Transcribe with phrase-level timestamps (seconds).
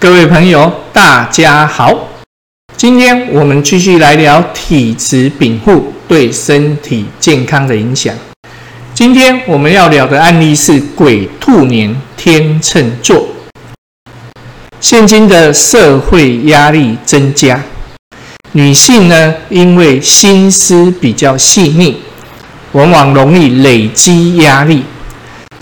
[0.00, 2.08] 各位朋友，大家好。
[2.74, 8.14] 今天我们继续来聊体质禀赋对身体健康的影响。
[8.94, 13.28] 今天我们要聊的案例是鬼兔年天秤座。
[14.80, 17.62] 现今的社会压力增加，
[18.52, 21.98] 女性呢，因为心思比较细腻，
[22.72, 24.82] 往往容易累积压力。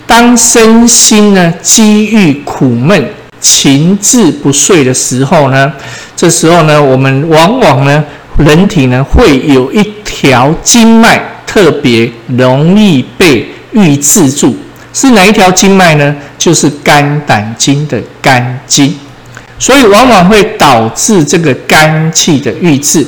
[0.07, 5.71] 当身心呢积郁苦闷、情志不遂的时候呢，
[6.15, 8.03] 这时候呢，我们往往呢，
[8.37, 14.55] 人体呢会有一条经脉特别容易被郁滞住，
[14.93, 16.15] 是哪一条经脉呢？
[16.37, 18.93] 就是肝胆经的肝经。
[19.57, 23.05] 所以往往会导致这个肝气的郁滞。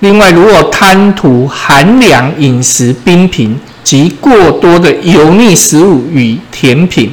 [0.00, 7.10] 另外，如果贪图寒凉饮食、冰品及过多的油腻食物与甜品，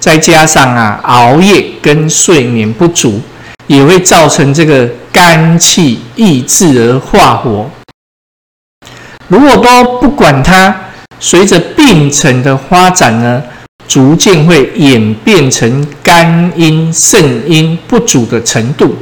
[0.00, 3.20] 再加上啊熬夜跟睡眠不足，
[3.68, 7.70] 也会造成这个肝气抑制而化火。
[9.28, 10.74] 如果都不管它，
[11.20, 13.42] 随着病程的发展呢？
[13.86, 18.94] 逐渐会演变成肝阴肾阴不足的程度，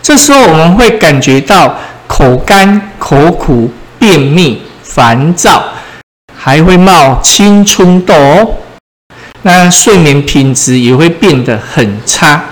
[0.00, 5.64] 这时候我们会感觉到口干、口苦、便秘、烦躁，
[6.32, 8.54] 还会冒青春痘哦。
[9.42, 12.44] 那睡眠品质也会变得很差，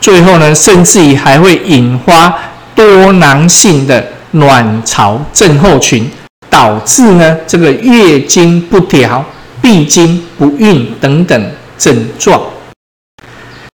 [0.00, 2.38] 最后呢，甚至于还会引发
[2.74, 6.10] 多囊性的卵巢症候群，
[6.48, 9.24] 导致呢这个月经不调。
[9.62, 12.42] 闭经不孕等等症状，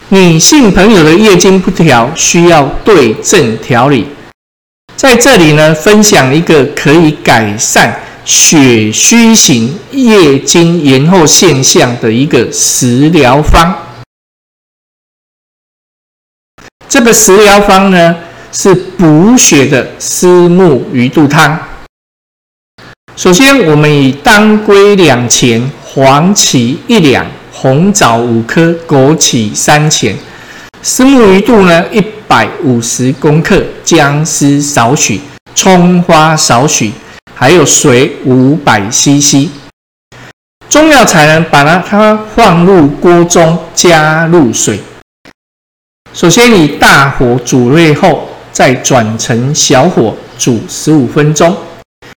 [0.09, 4.05] 女性朋友的月经不调需要对症调理。
[4.97, 7.97] 在这里呢，分享一个可以改善
[8.27, 13.73] 血虚型月经延后现象的一个食疗方。
[16.89, 18.17] 这个食疗方呢，
[18.51, 21.57] 是补血的丝木鱼肚汤。
[23.15, 30.13] 首先，我们以当归两钱、黄芪一两、红枣五颗、枸杞三钱、
[30.81, 35.21] 丝木鱼肚呢一百五十公克、姜丝少许、
[35.55, 36.91] 葱花少许，
[37.39, 39.47] 还有水五百 CC。
[40.67, 44.79] 中药材呢，把它放入锅中，加入水。
[46.13, 51.55] 首先以大火煮沸后，再转成小火煮十五分钟。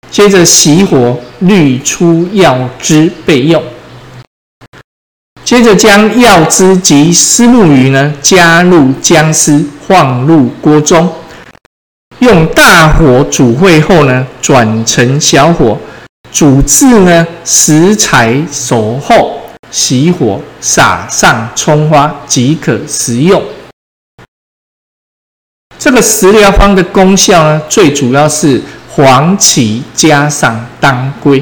[0.08, 3.60] 接着熄火，滤出药汁备用。
[5.42, 11.12] 接着将药汁及丝木鱼呢加入姜丝，放入锅中，
[12.20, 15.78] 用大火煮沸后呢，转成小火
[16.30, 19.40] 煮至呢食材熟后，
[19.72, 23.42] 熄火，撒上葱花即可食用。
[25.78, 28.62] 这个食疗方的功效呢，最主要是。
[28.90, 31.40] 黄芪加上当归，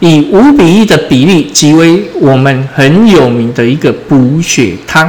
[0.00, 5.08] 以五比一的比例，即为我们很有名的一个补血汤。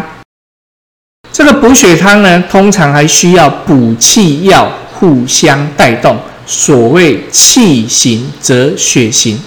[1.37, 6.17] 这个补血汤呢，通常还需要补气药互相带动，
[6.47, 9.39] 所谓气行则血行。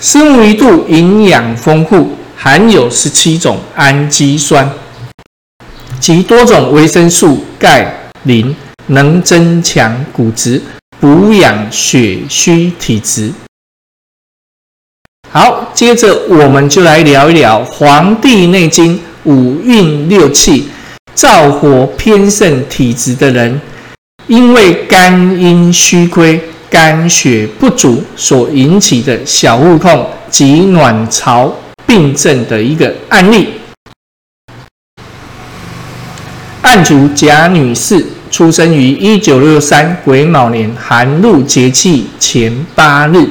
[0.00, 4.68] 丝木鱼肚营养丰富，含有十七种氨基酸
[6.00, 8.52] 及多种维生素、钙、磷。
[8.88, 10.60] 能增强骨质，
[10.98, 13.32] 补养血虚体质。
[15.30, 20.68] 好，接着我们就来聊一聊《黄帝内经》五运六气
[21.14, 23.60] 燥火偏盛体质的人，
[24.26, 31.54] 因为肝阴虚亏、肝血不足所引起的小腹痛及卵巢
[31.86, 33.48] 病症的一个案例。
[36.62, 38.06] 案主贾女士。
[38.30, 43.28] 出生于一九六三癸卯年寒露节气前八日。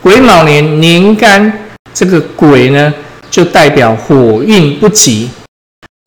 [0.00, 1.52] 癸卯年年干，
[1.92, 2.94] 这个癸呢
[3.32, 5.30] 就代表火运不及，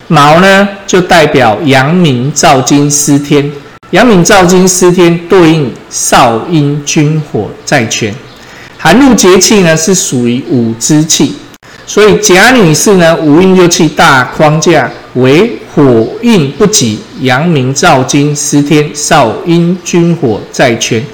[0.06, 3.50] 卯呢就代表阳明燥金司天。
[3.90, 8.14] 阳明燥金司天对应少阴君火在权。
[8.78, 11.34] 寒露节气呢是属于五之气，
[11.84, 15.58] 所以贾女士呢五运六气大框架为。
[15.74, 21.04] 火运不及，阳明燥金司天，少阴君火在权。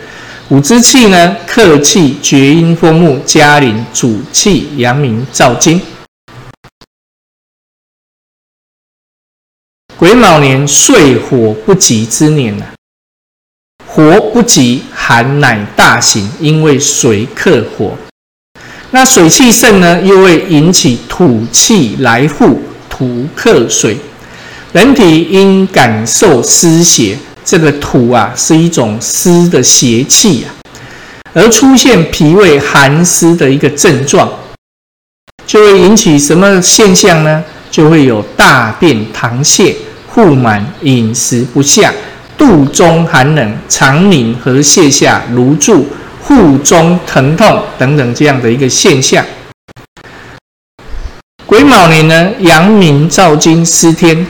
[0.51, 5.81] 五之气呢，克气厥阴风木，加临主气阳明燥金。
[9.99, 12.65] 癸卯年岁火不及之年呐，
[13.87, 17.97] 火不及，寒乃大行，因为水克火。
[18.91, 22.61] 那水气盛呢，又会引起土气来护。
[22.89, 23.97] 土克水，
[24.73, 30.55] 人体因感受湿邪，这个土啊是一种湿的邪气啊，
[31.33, 34.31] 而出现脾胃寒湿的一个症状，
[35.47, 37.43] 就会引起什么现象呢？
[37.73, 39.75] 就会有大便溏泻、
[40.13, 41.91] 腹满、饮食不下、
[42.37, 45.87] 肚中寒冷、肠拧和泻下、如注、
[46.23, 49.25] 腹中疼痛等等这样的一个现象。
[51.47, 54.27] 癸卯年呢，阳明燥金失天，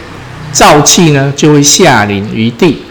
[0.55, 2.83] 燥气呢就会下临于地。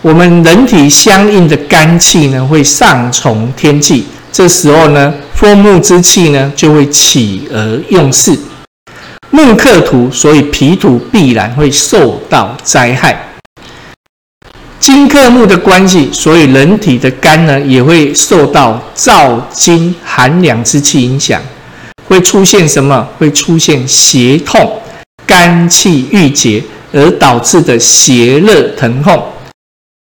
[0.00, 8.36] 我们人体相应的肝气呢会上从天际，这时候呢，风木之气呢就会起而用事。
[9.34, 13.18] 木克土，所以脾土必然会受到灾害。
[14.78, 21.40] 金克木的关系，所以人体的肝呢也会受到燥金寒凉之气影响。
[22.06, 23.08] 会出现什么？
[23.18, 24.78] 会出现胁痛、
[25.24, 26.62] 肝气郁结
[26.92, 29.24] 而导致的胁热疼痛，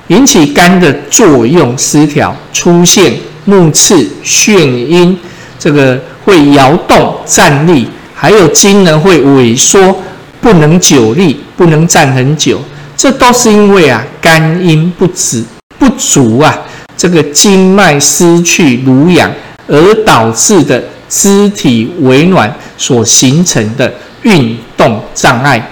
[0.07, 3.13] 引起肝的作用失调，出现
[3.45, 5.19] 目赤、眩晕，
[5.59, 7.89] 这个会摇动站立，
[8.21, 9.97] 还有筋呢会萎缩，
[10.41, 12.61] 不能久立，不能站很久，
[12.97, 15.45] 这都是因为啊肝阴不止
[15.79, 16.59] 不足啊，
[16.97, 19.31] 这个经脉失去濡养
[19.69, 20.83] 而导致的。
[21.11, 23.91] 肢体微软所形成的
[24.25, 25.67] 运动障碍。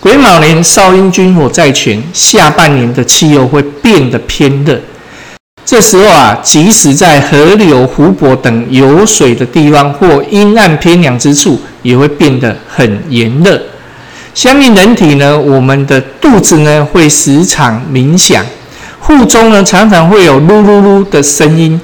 [0.00, 4.80] 癸卯年少阴君火在全，下半年的气候会变得偏热。
[5.64, 13.62] 这时候啊，即使在河流、湖泊等有水的地方或阴暗偏凉之处，也会变得很炎热。
[14.34, 18.44] 相应人体呢，我们的肚子呢会时常鸣响，
[19.00, 21.80] 腹中呢常常会有噜噜噜的声音。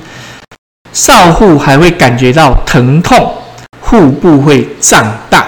[0.93, 3.33] 少腹还会感觉到疼痛，
[3.81, 5.47] 腹部会胀大。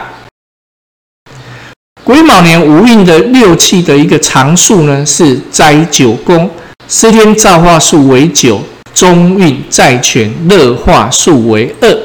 [2.05, 6.49] 癸卯年无运的六气的一个常数呢是灾九宫，
[6.93, 8.61] 司天造化数为九，
[8.93, 11.99] 中运在权乐化数为二。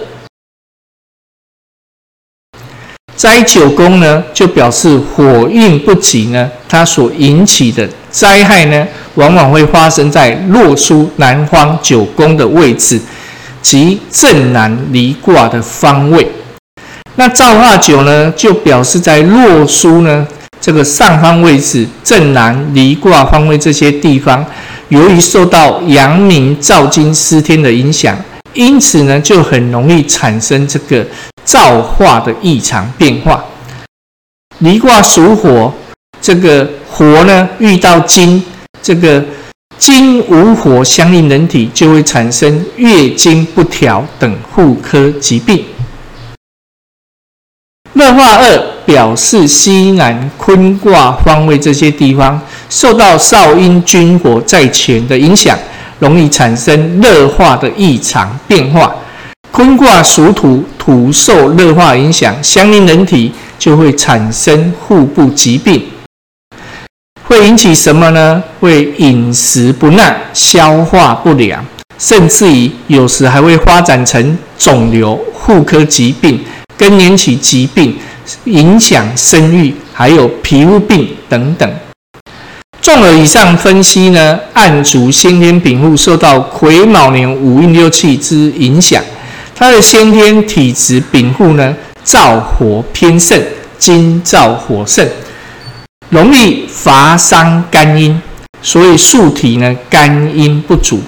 [3.15, 13.01] 灾九宫呢就表示火运不及呢，它所引起的灾害呢，往往会发生在洛书南方九宫的位置。
[13.63, 16.31] 即正南离卦的方位，
[17.15, 20.27] 那造化九呢，就表示在洛书呢
[20.65, 24.43] 这个上方位置正南离卦方位这些地方，
[24.89, 28.17] 由于受到阳明燥金司天的影响，
[28.55, 31.05] 因此呢就很容易产生这个
[31.43, 33.45] 造化的异常变化。
[34.57, 35.71] 离卦属火，
[36.19, 38.43] 这个火呢遇到金，
[38.81, 39.23] 这个。
[39.77, 45.65] 金无火相应，人体就会产生月经不调等妇科疾病。
[47.93, 52.39] 乐化二表示西南坤卦方位这些地方
[52.69, 55.57] 受到少阴君火在前的影响，
[55.99, 58.93] 容易产生热化的异常变化。
[59.51, 65.81] 坤卦属土，土受热化影响，相应人体就会产生腹部疾病。
[67.23, 68.43] 会引起什么呢？
[68.59, 71.65] 会饮食不耐、消化不良，
[71.97, 76.39] 甚至于有时还会发展成肿瘤、妇科疾病、
[76.77, 77.95] 更年期疾病，
[78.45, 81.71] 影响生育，还有皮肤病等等。
[82.81, 89.03] 综合以上分析呢，按主先天禀赋受到癸卯年五运六气之影响，
[89.55, 93.41] 他的先天体质禀赋呢，燥火偏盛，
[93.77, 95.07] 金燥火盛。
[96.09, 98.21] 容易乏伤肝阴，
[98.61, 101.01] 所以素体呢肝阴不足。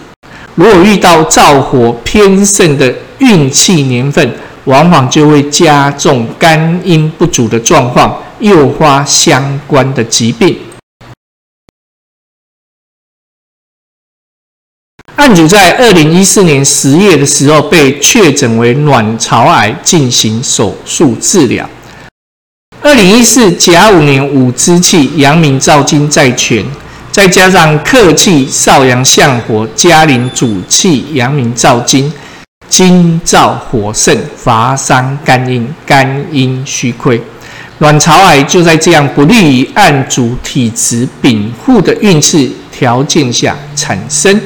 [0.56, 4.34] 如果遇到燥火偏盛的运气年份，
[4.68, 10.58] 往往就会加重肝阴不足的状况，诱发相关的疾病。
[15.16, 21.70] 案主在二零一四年十月的时候被确诊为卵巢癌，进行手术治疗。
[22.82, 26.66] 二零一四甲午年五之气，阳明燥金在全，
[27.10, 32.12] 再加上客气少阳相火，加临主气阳明燥金，
[32.70, 37.22] 金燥火盛，乏伤肝阴，肝阴虚亏，
[37.80, 44.40] 卵巢癌就在这样不利于按主体质禀赋的运势条件下产生。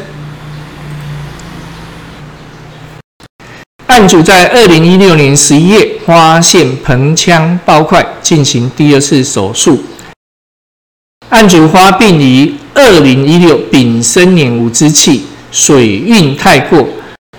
[3.88, 9.84] 案主在二零一六年十一月发现盆腔包块，进行第二次手术。
[11.30, 16.88] 案主发病于二零一六丙申年五之气，水运太过，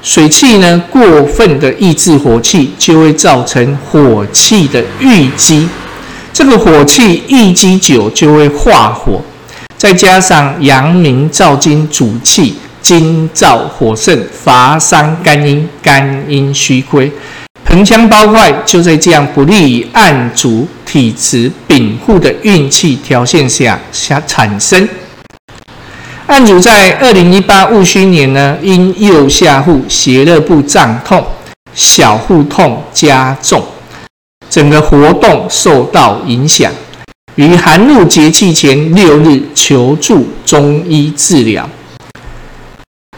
[0.03, 5.69] 水气呢过分的抑制火气，就会造成火气的郁积。
[6.33, 9.23] 这个火气郁积久，就会化火。
[9.77, 17.11] 再加上阳明燥金主气，金燥火盛，乏伤肝阴，肝阴虚亏，
[17.65, 24.89] 盆腔包块就在这样不利于按足体质禀赋的运气条件下下产生。
[26.33, 31.23] 案主在二零一八戊戌年呢，因右下腹胁肋部胀痛，
[31.75, 33.63] 小腹痛加重，
[34.49, 36.73] 整个活动受到影响。
[37.35, 41.69] 于寒露节气前六日求助中医治疗。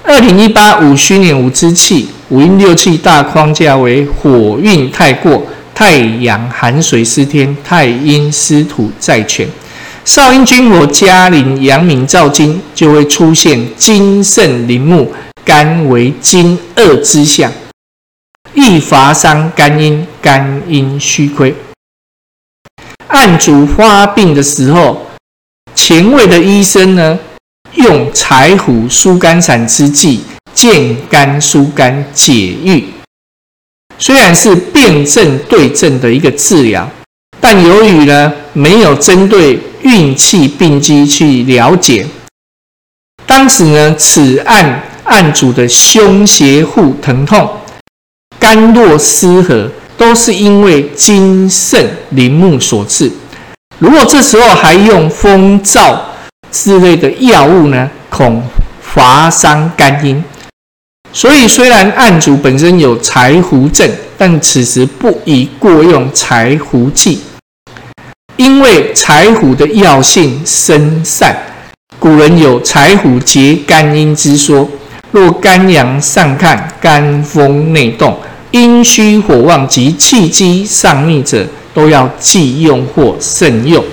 [0.03, 5.41] 二零一八戊戌年五之气，五阴六气大框架为火运太过，
[5.73, 9.49] 太阳寒水失天，太阴失土在权。
[10.05, 15.11] 少阴君火加临阳明燥金，就会出现金盛林木，
[15.45, 17.51] 肝为金二之象，
[18.53, 21.55] 易乏伤肝阴，肝阴虚亏。
[23.09, 25.07] 按主发病的时候，
[25.75, 27.19] 前卫的医生呢，
[27.73, 30.21] 用柴胡疏肝散之剂，
[30.53, 32.85] 健肝疏肝解郁。
[33.99, 36.91] 虽然是辨证对症的一个治疗，
[37.47, 42.07] 但由于呢没有针对运气病机去了解，
[43.27, 47.47] 当时呢此案案主的胸胁腹疼痛、
[48.41, 49.71] 肝络失和。
[49.97, 53.11] 都是因为金肾林木所致。
[53.79, 55.97] 如果这时候还用风燥
[56.51, 58.43] 之类的药物呢，恐
[58.83, 60.23] 乏伤肝阴。
[61.13, 67.21] 所以虽然案主本身有柴胡症，但此时不宜过用柴胡剂，
[68.37, 71.37] 因为柴胡的药性生散。
[71.99, 74.69] 古人有柴胡结肝阴之说。
[75.13, 78.19] 若肝阳上亢，肝风内动。
[78.51, 83.85] 阴虚火旺及气机上逆者，都要忌用或慎用。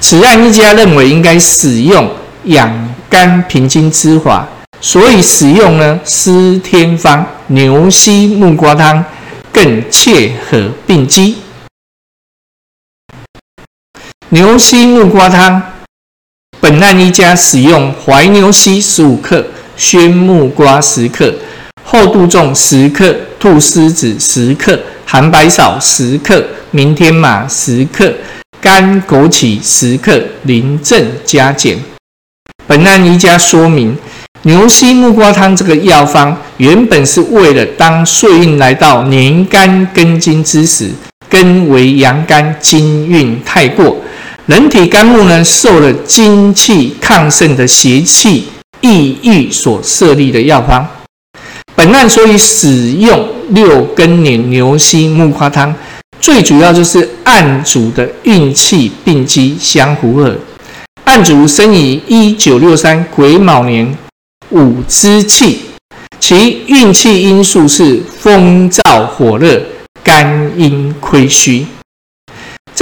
[0.00, 2.08] 此案一家认为应该使用
[2.46, 4.48] 养肝平津之法，
[4.80, 9.04] 所以使用呢施天方牛膝木瓜汤
[9.52, 11.36] 更切合病机。
[14.32, 15.60] 牛膝木瓜汤，
[16.60, 19.44] 本案一家使用怀牛膝十五克，
[19.76, 21.34] 宣木瓜十克。
[21.82, 28.14] 厚杜仲十克，菟丝子十克，寒白芍十克，明天麻十克，
[28.60, 31.76] 干枸杞十克，临阵加减。
[32.68, 33.98] 本案一家说明，
[34.42, 40.88] 牛膝木瓜汤这个药方原本是为了当岁运来到年干根金之时，
[41.28, 43.96] 根为阳干，金运太过，
[44.46, 48.46] 人体肝木呢受了精气亢盛的邪气
[48.80, 50.86] 抑郁所设立的药方。
[51.74, 55.74] 本案所以使用六根年牛膝木瓜汤，
[56.20, 60.36] 最主要就是案主的运气病机相符合。
[61.04, 63.96] 案主生于一九六三癸卯年
[64.50, 65.60] 五之气，
[66.18, 69.62] 其运气因素是风燥火热、
[70.04, 71.64] 肝阴亏虚，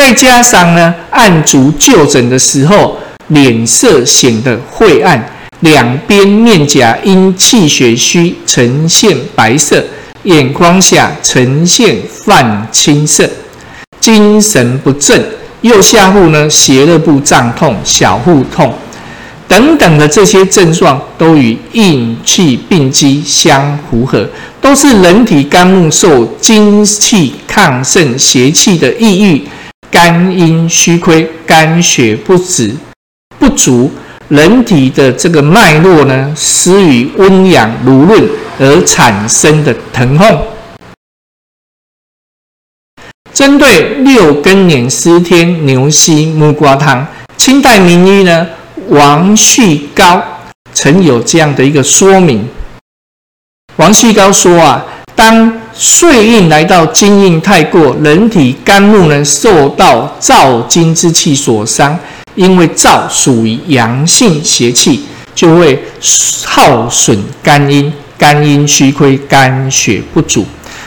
[0.08, 2.96] 再加上呢，按足就诊的时候
[3.26, 5.22] 脸色显得晦暗。
[5.60, 9.84] 两边面颊因气血虚呈现白色，
[10.22, 13.28] 眼眶下呈现泛青色，
[14.00, 15.22] 精神不振，
[15.60, 18.72] 右下腹呢胁肋部胀痛、小腹痛
[19.46, 24.26] 等等的这些症状，都与运气病机相符合，
[24.58, 29.42] 都是人体肝木受精气亢盛邪气的抑郁，
[29.90, 32.74] 肝阴虚亏，肝血不止
[33.38, 33.90] 不足。
[34.28, 38.28] 人体的这个脉络呢，失于温养濡润
[38.58, 40.46] 而产生的疼痛。
[43.32, 47.06] 针对六根年司天牛膝木瓜汤，
[47.38, 48.46] 清代名医呢
[48.88, 50.22] 王旭高
[50.74, 52.46] 曾有这样的一个说明。
[53.76, 55.50] 王旭高说啊，当
[55.80, 61.96] 岁运来到金运太过，人体肝木呢受到燥金之气所伤。
[62.34, 65.04] 因为燥属于阳性邪气，
[65.34, 65.82] 就会
[66.44, 70.46] 耗损肝阴，肝阴虚亏，肝血不足。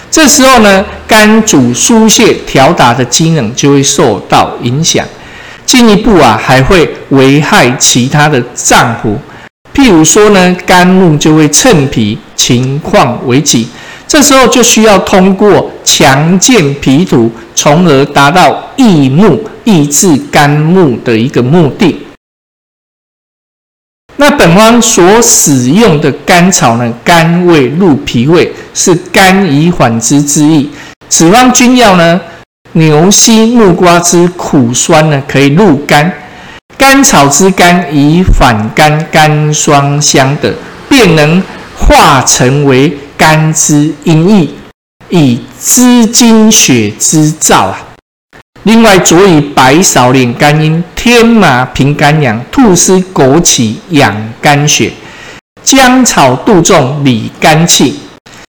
[0.09, 5.05] 这时候呢，肝主疏泄调达的机能就会受到影响，
[5.65, 9.15] 进一步啊，还会危害其他的脏腑。
[9.73, 13.67] 譬如说呢，肝木就会趁脾，情况危急。
[14.11, 21.95] 这时候就需要通过强健脾土，从而达到益木、抑制肝木的一个目的。
[24.17, 30.69] 那本方所使用的甘草呢，甘味入脾胃，是甘以缓之之意。
[31.07, 32.19] 此方君药呢，
[32.73, 36.11] 牛膝木瓜之苦酸呢，可以入肝。
[36.77, 40.53] 甘草之甘，以反甘甘霜相等，
[40.89, 41.41] 便能
[41.77, 44.49] 化成为肝之阴液，
[45.09, 47.79] 以滋精血之燥啊。
[48.63, 54.11] 另外，佐以白芍敛肝阴，天麻平肝阳，兔丝枸杞养
[54.41, 54.91] 肝血，
[55.61, 57.99] 姜草杜仲理肝气。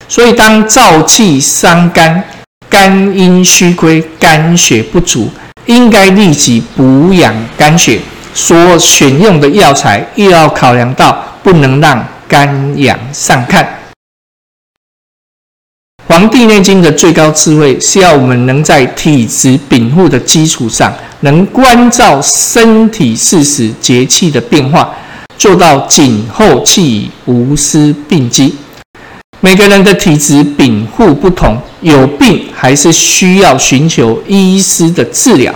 [0.09, 2.25] 所以，当燥气伤肝、
[2.71, 5.31] 肝阴虚亏、肝血不足，
[5.67, 8.01] 应该立即补养肝血。
[8.33, 13.61] 所选用的药材，又要考量到不能让肝阳上亢。
[16.13, 24.95] 《黄帝内经》的最高智慧是要我们能在体质禀赋的基础上，能关照身体四时节气的变化，
[25.39, 28.55] 做到谨后气以无失病机。
[29.41, 35.55] 每个人的体质禀赋不同，有病还是需要寻求医师的治疗。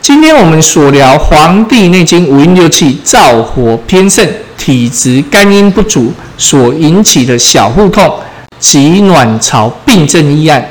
[0.00, 8.10] 今天我们所聊《黄帝内经》五阴六气燥火偏盛，体质肝阴不足所引起的小腹痛。
[8.58, 10.68] 及卵巢病症医案，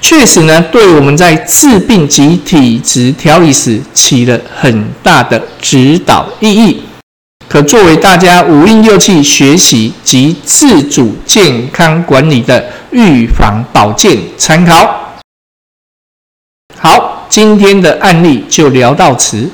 [0.00, 6.82] 确实呢，对我们在治病及体质调理时起了很大的指导意义，
[7.48, 15.20] 可作为大家五运六气学习及自主健康管理的预防保健参考。
[16.80, 19.48] 好，今天的案例就聊到此。